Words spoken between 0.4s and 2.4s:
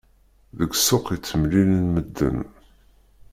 Deg ssuq i ttemlilin medden.